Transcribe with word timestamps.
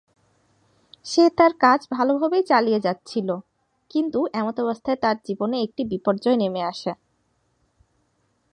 সে 1.05 1.23
তার 1.37 1.51
কাজ 1.59 1.79
ভালোভাবেই 1.91 2.43
চালিয়ে 2.43 2.79
যাচ্ছিল, 2.79 3.29
কিন্তু 3.91 4.19
এমতাবস্থায় 4.33 4.99
যার 5.03 5.17
জীবনে 5.25 5.57
একটি 5.61 5.81
বিপর্যয় 5.85 6.37
নেমে 6.37 6.61
আসে। 6.63 6.91